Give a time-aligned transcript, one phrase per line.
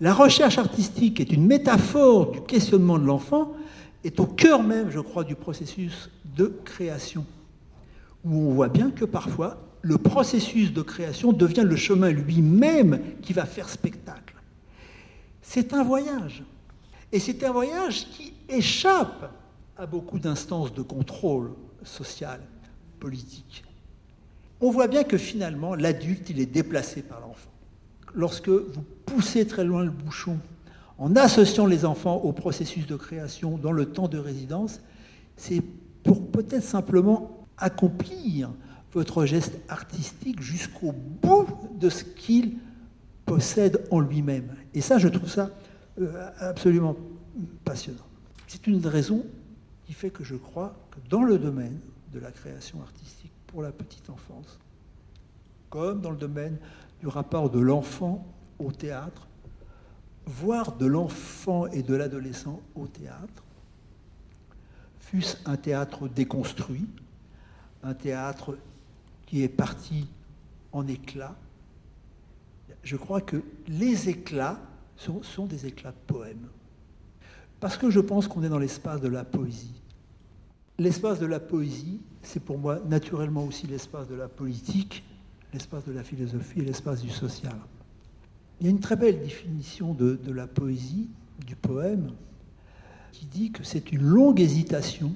[0.00, 3.52] La recherche artistique est une métaphore du questionnement de l'enfant,
[4.04, 7.26] est au cœur même, je crois, du processus de création,
[8.24, 13.32] où on voit bien que parfois le processus de création devient le chemin lui-même qui
[13.32, 14.34] va faire spectacle.
[15.42, 16.44] C'est un voyage.
[17.10, 19.32] Et c'est un voyage qui échappe
[19.76, 21.52] à beaucoup d'instances de contrôle
[21.82, 22.40] social,
[23.00, 23.64] politique.
[24.60, 27.50] On voit bien que finalement, l'adulte, il est déplacé par l'enfant.
[28.14, 30.38] Lorsque vous poussez très loin le bouchon
[30.98, 34.80] en associant les enfants au processus de création dans le temps de résidence,
[35.36, 35.62] c'est
[36.02, 38.50] pour peut-être simplement accomplir
[38.92, 41.46] votre geste artistique jusqu'au bout
[41.78, 42.56] de ce qu'il
[43.26, 44.54] possède en lui-même.
[44.74, 45.50] Et ça, je trouve ça
[46.00, 46.96] euh, absolument
[47.64, 48.06] passionnant.
[48.46, 49.24] C'est une raison
[49.86, 51.78] qui fait que je crois que dans le domaine
[52.12, 54.58] de la création artistique pour la petite enfance,
[55.70, 56.58] comme dans le domaine
[57.00, 58.26] du rapport de l'enfant
[58.58, 59.28] au théâtre,
[60.26, 63.44] voire de l'enfant et de l'adolescent au théâtre,
[65.00, 66.86] fût-ce un théâtre déconstruit,
[67.82, 68.58] un théâtre
[69.26, 70.06] qui est parti
[70.72, 71.36] en éclats.
[72.82, 74.58] Je crois que les éclats
[74.96, 76.48] sont, des éclats de poèmes.
[77.60, 79.80] Parce que je pense qu'on est dans l'espace de la poésie.
[80.78, 85.02] L'espace de la poésie, c'est pour moi naturellement aussi l'espace de la politique,
[85.52, 87.56] l'espace de la philosophie et l'espace du social.
[88.60, 91.08] Il y a une très belle définition de, de la poésie,
[91.46, 92.12] du poème,
[93.12, 95.14] qui dit que c'est une longue hésitation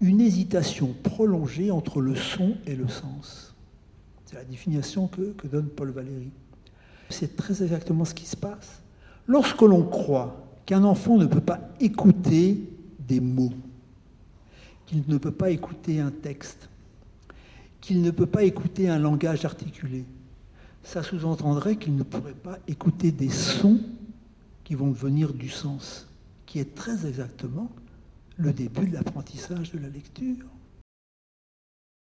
[0.00, 3.54] une hésitation prolongée entre le son et le sens.
[4.26, 6.30] C'est la définition que, donne Paul Valéry.
[7.10, 8.82] C'est très exactement ce qui se passe.
[9.26, 12.60] Lorsque l'on croit qu'un enfant ne peut pas écouter
[12.98, 13.52] des mots,
[14.86, 16.68] qu'il ne peut pas écouter un texte,
[17.84, 20.06] qu'il ne peut pas écouter un langage articulé,
[20.82, 23.78] ça sous-entendrait qu'il ne pourrait pas écouter des sons
[24.64, 26.08] qui vont venir du sens,
[26.46, 27.70] qui est très exactement
[28.38, 30.46] le début de l'apprentissage de la lecture.